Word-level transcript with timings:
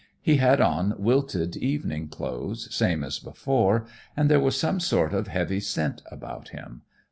He 0.19 0.37
had 0.37 0.59
on 0.59 0.95
wilted 0.97 1.55
evening 1.57 2.07
clothes, 2.07 2.73
same 2.73 3.03
as 3.03 3.19
before, 3.19 3.85
and 4.17 4.31
there 4.31 4.39
was 4.39 4.57
some 4.57 4.79
sort 4.79 5.13
of 5.13 5.27
heavy 5.27 5.59
scent 5.59 6.01
about 6.11 6.49
him. 6.49 6.81